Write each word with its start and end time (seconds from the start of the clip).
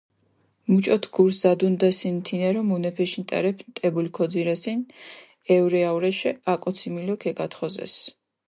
მუჭოთ 0.71 1.03
გურს 1.15 1.35
ზადუნდესინ 1.43 2.15
თინერო 2.25 2.61
მუნეფიშ 2.69 3.11
ნტერეფი 3.21 3.63
ნტებული 3.69 4.09
ქოძირესინ, 4.17 4.79
ეჸურე-აჸურეშე, 5.53 6.31
აკოციმილო 6.53 7.15
ქეკათხოზეს. 7.23 7.93